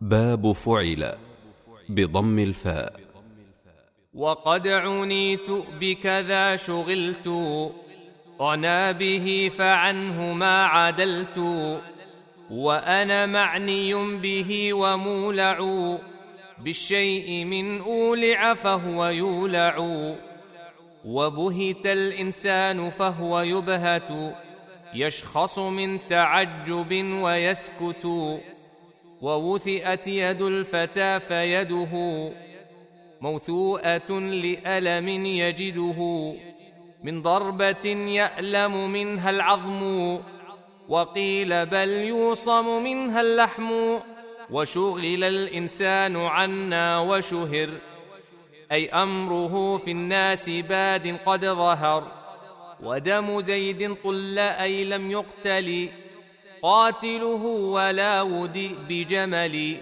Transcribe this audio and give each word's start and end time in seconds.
باب 0.00 0.52
فعل 0.52 1.14
بضم 1.88 2.38
الفاء. 2.38 3.00
وقد 4.14 4.68
عنيت 4.68 5.50
بكذا 5.80 6.56
شغلت 6.56 7.28
أعنى 8.40 8.92
به 8.92 9.50
فعنه 9.58 10.32
ما 10.32 10.64
عدلت 10.64 11.38
وأنا 12.50 13.26
معني 13.26 13.94
به 14.18 14.74
ومولع 14.74 15.58
بالشيء 16.58 17.44
من 17.44 17.80
أولع 17.80 18.54
فهو 18.54 19.06
يولع 19.06 19.76
وبهت 21.04 21.86
الإنسان 21.86 22.90
فهو 22.90 23.40
يبهت 23.40 24.10
يشخص 24.94 25.58
من 25.58 26.06
تعجب 26.06 26.92
ويسكت. 27.22 28.06
ووثئت 29.22 30.08
يد 30.08 30.42
الفتى 30.42 31.20
فيده. 31.20 32.32
موثوءة 33.20 34.12
لألم 34.12 35.08
يجده. 35.26 36.32
من 37.04 37.22
ضربة 37.22 37.86
يألم 38.08 38.92
منها 38.92 39.30
العظم. 39.30 40.18
وقيل 40.88 41.66
بل 41.66 41.88
يوصم 41.88 42.84
منها 42.84 43.20
اللحم. 43.20 43.70
وشغل 44.50 45.24
الإنسان 45.24 46.16
عنا 46.16 46.98
وشهر. 46.98 47.68
أي 48.72 48.88
أمره 48.88 49.76
في 49.76 49.90
الناس 49.90 50.50
باد 50.50 51.16
قد 51.26 51.44
ظهر. 51.44 52.12
ودم 52.82 53.40
زيد 53.40 53.94
طل 54.04 54.38
أي 54.38 54.84
لم 54.84 55.10
يقتل. 55.10 55.88
قاتله 56.62 57.44
ولا 57.44 58.22
ودي 58.22 58.70
بجمل 58.88 59.80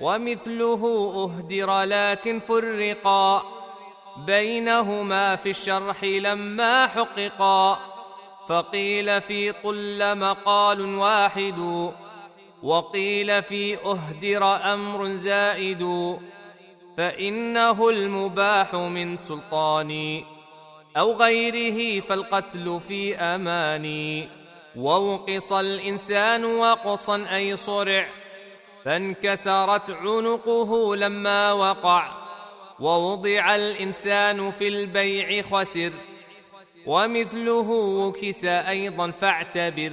ومثله 0.00 0.82
أهدر 1.24 1.82
لكن 1.82 2.38
فرقا 2.40 3.42
بينهما 4.26 5.36
في 5.36 5.50
الشرح 5.50 6.04
لما 6.04 6.86
حققا 6.86 7.78
فقيل 8.48 9.20
في 9.20 9.52
طل 9.52 10.18
مقال 10.18 10.94
واحد 10.94 11.90
وقيل 12.62 13.42
في 13.42 13.76
أهدر 13.76 14.44
أمر 14.74 15.14
زائد 15.14 16.16
فإنه 16.96 17.88
المباح 17.88 18.74
من 18.74 19.16
سلطان 19.16 20.22
أو 20.96 21.12
غيره 21.12 22.00
فالقتل 22.00 22.80
في 22.80 23.16
أماني. 23.16 24.37
ووقص 24.76 25.52
الإنسان 25.52 26.44
وقصا 26.44 27.26
أي 27.34 27.56
صرع 27.56 28.08
فانكسرت 28.84 29.90
عنقه 29.90 30.96
لما 30.96 31.52
وقع 31.52 32.12
ووضع 32.80 33.54
الإنسان 33.54 34.50
في 34.50 34.68
البيع 34.68 35.42
خسر 35.42 35.92
ومثله 36.86 37.70
وكس 37.70 38.44
أيضا 38.44 39.10
فاعتبر 39.10 39.92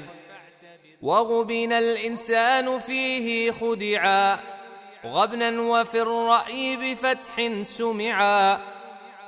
وغبن 1.01 1.73
الإنسان 1.73 2.79
فيه 2.79 3.51
خدعا 3.51 4.39
غبنا 5.05 5.61
وفي 5.61 6.01
الرأي 6.01 6.77
بفتح 6.77 7.61
سمعا 7.61 8.61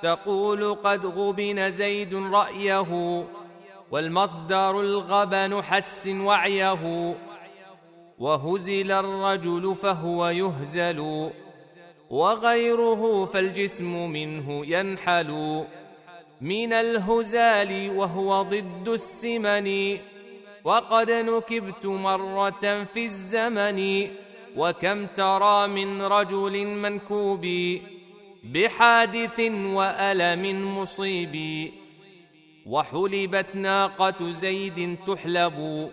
تقول 0.01 0.75
قد 0.75 1.05
غبن 1.05 1.71
زيد 1.71 2.15
رأيه 2.15 3.23
والمصدر 3.91 4.79
الغبن 4.79 5.61
حس 5.61 6.07
وعيه. 6.07 7.15
وهزل 8.19 8.91
الرجل 8.91 9.75
فهو 9.75 10.29
يهزل. 10.29 11.29
وغيره 12.09 13.25
فالجسم 13.25 14.09
منه 14.09 14.65
ينحل. 14.65 15.63
من 16.41 16.73
الهزال 16.73 17.97
وهو 17.97 18.41
ضد 18.41 18.87
السمن. 18.87 19.97
وقد 20.63 21.11
نكبت 21.11 21.85
مرة 21.85 22.83
في 22.83 23.05
الزمن. 23.05 24.07
وكم 24.57 25.05
ترى 25.05 25.67
من 25.67 26.01
رجل 26.01 26.65
منكوب 26.65 27.47
بحادث 28.43 29.39
وألم 29.49 30.77
مصيب. 30.77 31.71
وحلبت 32.67 33.55
ناقة 33.55 34.31
زيد 34.31 34.97
تحلب 35.05 35.89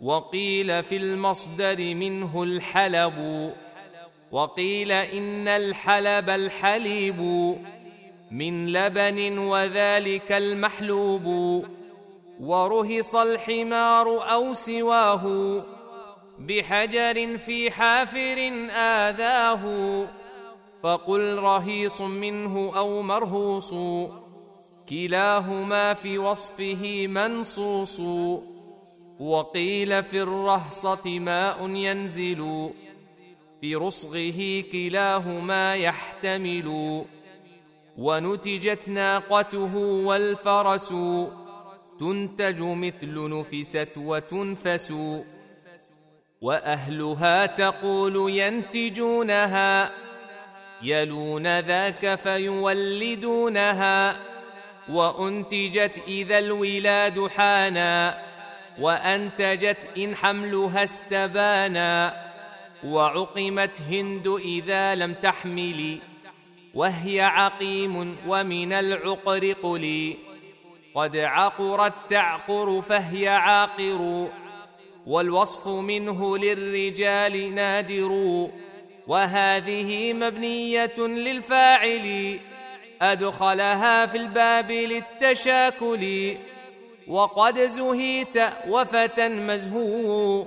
وقيل 0.00 0.82
في 0.82 0.96
المصدر 0.96 1.94
منه 1.94 2.42
الحلب 2.42 3.50
وقيل 4.32 4.92
إن 4.92 5.48
الحلب 5.48 6.30
الحليب 6.30 7.20
من 8.30 8.72
لبن 8.72 9.38
وذلك 9.38 10.32
المحلوب 10.32 11.26
ورهص 12.40 13.16
الحمار 13.16 14.32
أو 14.32 14.54
سواه 14.54 15.62
بحجر 16.38 17.38
في 17.38 17.70
حافر 17.70 18.68
آذاه 18.70 20.04
فقل 20.82 21.38
رهيص 21.38 22.00
منه 22.00 22.72
أو 22.76 23.02
مرهوص. 23.02 23.74
كلاهما 24.90 25.94
في 25.94 26.18
وصفه 26.18 27.06
منصوص 27.06 28.00
وقيل 29.20 30.02
في 30.02 30.22
الرهصة 30.22 31.18
ماء 31.18 31.70
ينزل 31.70 32.70
في 33.60 33.74
رصغه 33.76 34.64
كلاهما 34.72 35.74
يحتمل 35.76 37.02
ونتجت 37.98 38.88
ناقته 38.88 39.76
والفرس 39.76 40.94
تنتج 42.00 42.62
مثل 42.62 43.38
نفست 43.38 43.92
وتنفس 43.96 44.94
وأهلها 46.40 47.46
تقول 47.46 48.30
ينتجونها 48.30 49.90
يلون 50.82 51.60
ذاك 51.60 52.14
فيولدونها 52.14 53.50
وأنتجت 54.88 56.02
إذا 56.08 56.38
الولاد 56.38 57.26
حانا 57.26 58.18
وأنتجت 58.78 59.88
إن 59.98 60.16
حملها 60.16 60.82
استبانا 60.82 62.14
وعقمت 62.84 63.82
هند 63.90 64.28
إذا 64.28 64.94
لم 64.94 65.14
تحمل 65.14 65.98
وهي 66.74 67.20
عقيم 67.20 68.16
ومن 68.26 68.72
العقر 68.72 69.52
قلي 69.52 70.16
قد 70.94 71.16
عقرت 71.16 71.92
تعقر 72.08 72.80
فهي 72.80 73.28
عاقر 73.28 74.28
والوصف 75.06 75.68
منه 75.68 76.38
للرجال 76.38 77.54
نادر 77.54 78.12
وهذه 79.06 80.12
مبنية 80.12 80.98
للفاعل. 80.98 82.38
أدخلها 83.02 84.06
في 84.06 84.18
الباب 84.18 84.70
للتشاكل. 84.70 86.34
وقد 87.08 87.58
زهيت 87.58 88.36
وفتى 88.68 89.28
مزهو. 89.28 90.46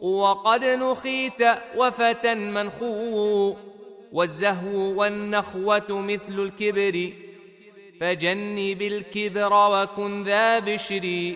وقد 0.00 0.64
نخيت 0.64 1.40
وفتى 1.76 2.34
منخو. 2.34 3.54
والزهو 4.12 5.00
والنخوة 5.00 5.86
مثل 5.90 6.40
الكبر. 6.40 7.12
فجنب 8.00 8.82
الكبر 8.82 9.52
وكن 9.52 10.22
ذا 10.22 10.58
بشر. 10.58 11.32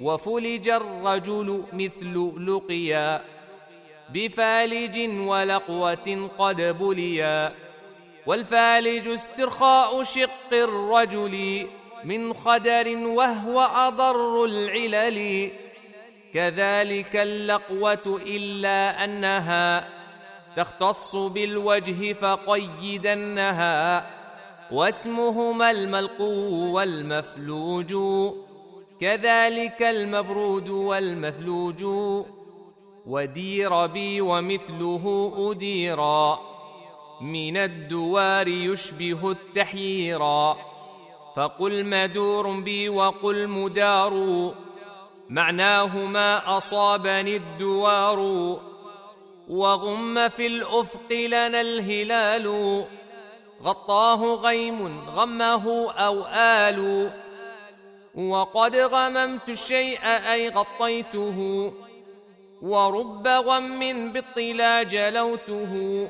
وفلج 0.00 0.68
الرجل 0.68 1.62
مثل 1.72 2.32
لقيا. 2.46 3.24
بفالج 4.14 4.98
ولقوة 5.20 6.30
قد 6.38 6.60
بليا. 6.60 7.69
والفالج 8.26 9.08
استرخاء 9.08 10.02
شق 10.02 10.52
الرجل 10.52 11.66
من 12.04 12.32
خدر 12.32 12.96
وهو 12.96 13.60
أضر 13.60 14.44
العلل. 14.44 15.50
كذلك 16.34 17.16
اللقوة 17.16 18.20
إلا 18.26 19.04
أنها 19.04 19.88
تختص 20.56 21.16
بالوجه 21.16 22.12
فقيدنها. 22.12 24.06
واسمهما 24.72 25.70
الملقو 25.70 26.72
والمفلوج. 26.72 27.94
كذلك 29.00 29.82
المبرود 29.82 30.68
والمثلوج. 30.68 31.84
ودير 33.06 33.86
بي 33.86 34.20
ومثله 34.20 35.34
أديرا. 35.50 36.49
من 37.20 37.56
الدوار 37.56 38.48
يشبه 38.48 39.30
التحييرا 39.30 40.56
فقل 41.36 41.84
مدور 41.84 42.50
بي 42.60 42.88
وقل 42.88 43.48
مدار. 43.48 44.14
معناه 45.28 45.96
ما 45.96 46.56
أصابني 46.56 47.36
الدوار. 47.36 48.18
وغم 49.48 50.28
في 50.28 50.46
الأفق 50.46 51.12
لنا 51.12 51.60
الهلال. 51.60 52.84
غطاه 53.62 54.34
غيم 54.34 55.10
غمه 55.10 55.90
أو 55.90 56.24
آل. 56.34 57.10
وقد 58.14 58.76
غممت 58.76 59.48
الشيء 59.48 59.98
أي 60.04 60.48
غطيته. 60.48 61.72
ورب 62.62 63.28
غم 63.28 64.12
بالطلا 64.12 64.82
جلوته 64.82 66.08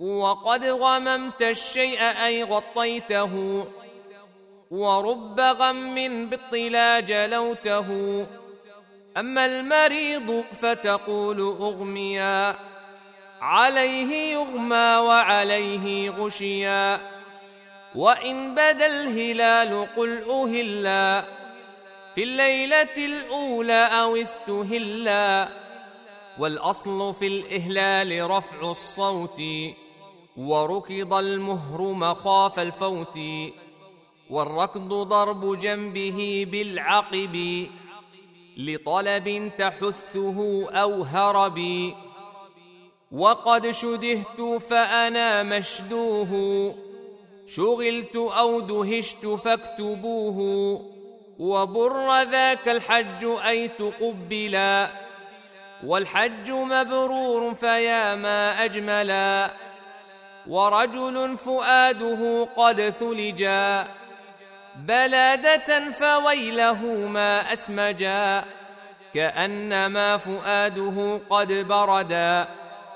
وقد 0.00 0.64
غممت 0.64 1.42
الشيء 1.42 2.02
أي 2.02 2.42
غطيته 2.42 3.64
ورب 4.70 5.40
غم 5.40 6.28
بالطلا 6.28 7.00
جلوته 7.00 8.26
أما 9.16 9.46
المريض 9.46 10.44
فتقول 10.52 11.40
أغميا 11.40 12.56
عليه 13.40 14.32
يغمى 14.32 14.96
وعليه 14.96 16.10
غشيا. 16.10 17.00
وإن 17.94 18.54
بدا 18.54 18.86
الهلال 18.86 19.86
قل 19.96 20.30
أهلا 20.30 21.24
في 22.14 22.22
الليلة 22.22 22.96
الأولى 22.98 23.88
أو 23.92 24.16
استهلا. 24.16 25.48
والأصل 26.38 27.14
في 27.14 27.26
الإهلال 27.26 28.30
رفع 28.30 28.70
الصوت. 28.70 29.42
وركض 30.36 31.14
المهر 31.14 31.82
مخاف 31.82 32.58
الفوت 32.58 33.18
والركض 34.30 34.88
ضرب 34.88 35.58
جنبه 35.58 36.46
بالعقب 36.50 37.66
لطلب 38.56 39.52
تحثه 39.58 40.68
أو 40.70 41.02
هرب. 41.02 41.92
وقد 43.12 43.70
شدهت 43.70 44.40
فأنا 44.60 45.42
مشدوه 45.42 46.74
شغلت 47.46 48.16
أو 48.16 48.60
دهشت 48.60 49.26
فاكتبوه. 49.26 50.38
وبر 51.38 52.22
ذاك 52.22 52.68
الحج 52.68 53.24
أي 53.24 53.68
تقبلا 53.68 54.90
والحج 55.84 56.50
مبرور 56.50 57.54
فيا 57.54 58.14
ما 58.14 58.64
أجملا. 58.64 59.65
ورجل 60.48 61.38
فؤاده 61.38 62.48
قد 62.56 62.90
ثلجا 62.90 63.88
بلادة 64.76 65.90
فويله 65.90 66.84
ما 66.86 67.52
أسمجا 67.52 68.44
كأنما 69.14 70.16
فؤاده 70.16 71.20
قد 71.30 71.52
بردا 71.52 72.48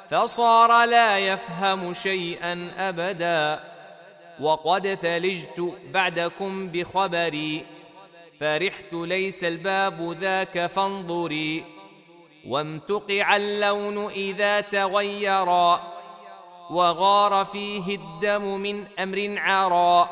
فصار 0.08 0.84
لا 0.84 1.18
يفهم 1.18 1.92
شيئا 1.92 2.70
أبدا 2.78 3.60
وقد 4.40 4.94
ثلجت 4.94 5.72
بعدكم 5.92 6.68
بخبري 6.68 7.66
فرحت 8.40 8.92
ليس 8.92 9.44
الباب 9.44 10.12
ذاك 10.20 10.66
فانظري 10.66 11.64
وامتقع 12.46 13.36
اللون 13.36 14.10
إذا 14.10 14.60
تغيرا. 14.60 15.99
وغار 16.70 17.44
فيه 17.44 17.96
الدم 17.96 18.60
من 18.60 18.86
أمر 18.98 19.34
عرا 19.38 20.10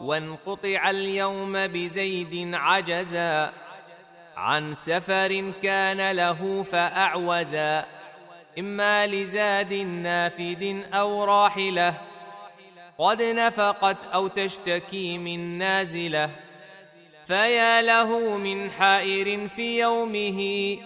وانقطع 0.00 0.90
اليوم 0.90 1.66
بزيد 1.66 2.54
عجزا 2.54 3.52
عن 4.36 4.74
سفر 4.74 5.52
كان 5.62 6.10
له 6.10 6.62
فأعوزا 6.62 7.84
إما 8.58 9.06
لزاد 9.06 9.74
نافد 9.74 10.84
أو 10.92 11.24
راحلة 11.24 11.94
قد 12.98 13.22
نفقت 13.22 13.96
أو 14.14 14.26
تشتكي 14.26 15.18
من 15.18 15.58
نازلة 15.58 16.30
فيا 17.24 17.82
له 17.82 18.36
من 18.36 18.70
حائر 18.70 19.48
في 19.48 19.80
يومه 19.80 20.78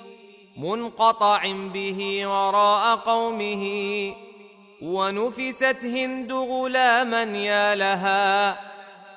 منقطع 0.57 1.53
به 1.53 2.27
وراء 2.27 2.97
قومه 2.97 4.26
ونفست 4.83 5.85
هند 5.85 6.33
غلاما 6.33 7.23
يا 7.23 7.75
لها 7.75 8.59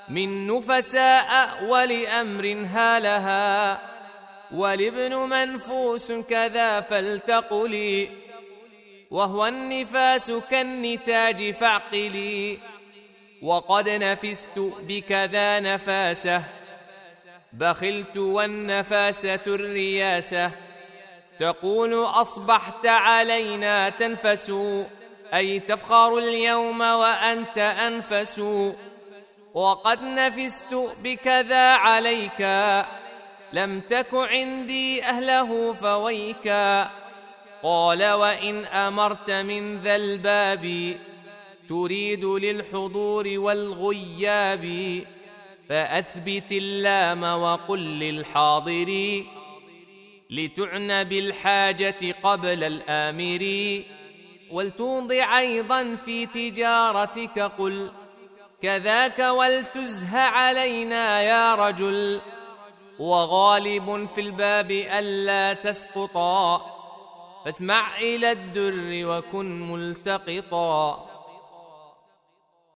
من 0.10 0.48
نفساء 0.48 1.64
ولأمر 1.64 2.46
هالها. 2.66 3.80
ولابن 4.52 5.16
منفوس 5.16 6.12
كذا 6.12 6.82
فلتقلي 6.82 8.10
وهو 9.12 9.48
النفاس 9.48 10.32
كالنتاج 10.32 11.52
فاعقلي. 11.52 12.58
وقد 13.42 13.90
نفست 13.90 14.60
بكذا 14.82 15.60
نفاسه 15.60 16.44
بخلت 17.54 18.18
والنفاسة 18.18 19.44
الرياسة. 19.48 20.52
تقول 21.40 21.94
أصبحت 21.94 22.86
علينا 22.86 23.90
تنفس 23.90 24.52
أي 25.34 25.60
تفخر 25.60 26.18
اليوم 26.18 26.82
وأنت 26.82 27.58
أنفس. 27.58 28.42
وقد 29.54 30.04
نفست 30.04 30.76
بكذا 31.04 31.74
عليك. 31.74 32.42
لم 33.54 33.80
تك 33.80 34.14
عندي 34.14 35.04
أهله 35.04 35.74
فويكا 35.74 36.92
قال 37.64 38.12
وإن 38.12 38.66
أمرت 38.66 39.32
من 39.32 39.82
ذا 39.82 39.96
الباب 39.96 40.96
تريد 41.70 42.26
للحضور 42.26 43.28
والغياب. 43.28 45.04
فأثبت 45.70 46.52
اللام 46.52 47.24
وقل 47.24 47.80
للحاضر. 47.80 49.24
لتعنى 50.30 51.04
بالحاجة 51.04 52.16
قبل 52.24 52.64
الآمر. 52.64 53.84
ولتوضع 54.52 55.40
أيضا 55.40 55.96
في 55.96 56.26
تجارتك 56.26 57.40
قل 57.40 57.92
كذاك 58.62 59.20
ولتزه 59.20 60.18
علينا 60.20 61.22
يا 61.22 61.56
رجل 61.56 62.22
وغالب 63.00 64.08
في 64.08 64.22
الباب 64.22 64.72
ألا 64.72 65.54
تسقطا 65.54 66.62
فاسمع 67.46 67.98
إلى 67.98 68.32
الدر 68.32 69.06
وكن 69.06 69.72
ملتقطا 69.72 71.09